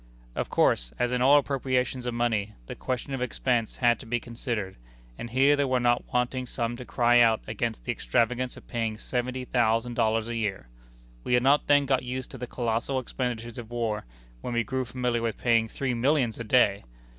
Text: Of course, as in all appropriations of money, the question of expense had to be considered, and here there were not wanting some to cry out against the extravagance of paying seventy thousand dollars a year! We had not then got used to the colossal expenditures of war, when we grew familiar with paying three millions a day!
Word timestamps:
Of 0.35 0.49
course, 0.49 0.91
as 0.97 1.11
in 1.11 1.21
all 1.21 1.35
appropriations 1.37 2.07
of 2.07 2.15
money, 2.15 2.53
the 2.65 2.73
question 2.73 3.13
of 3.13 3.21
expense 3.21 3.75
had 3.75 3.99
to 3.99 4.07
be 4.07 4.19
considered, 4.19 4.77
and 5.15 5.29
here 5.29 5.55
there 5.55 5.67
were 5.67 5.79
not 5.79 6.11
wanting 6.11 6.47
some 6.47 6.75
to 6.77 6.85
cry 6.85 7.19
out 7.19 7.39
against 7.45 7.85
the 7.85 7.91
extravagance 7.91 8.57
of 8.57 8.67
paying 8.67 8.97
seventy 8.97 9.45
thousand 9.45 9.93
dollars 9.93 10.27
a 10.27 10.35
year! 10.35 10.65
We 11.23 11.35
had 11.35 11.43
not 11.43 11.67
then 11.67 11.85
got 11.85 12.01
used 12.01 12.31
to 12.31 12.39
the 12.39 12.47
colossal 12.47 12.97
expenditures 12.97 13.59
of 13.59 13.69
war, 13.69 14.05
when 14.41 14.55
we 14.55 14.63
grew 14.63 14.85
familiar 14.85 15.21
with 15.21 15.37
paying 15.37 15.67
three 15.67 15.93
millions 15.93 16.39
a 16.39 16.45
day! 16.45 16.83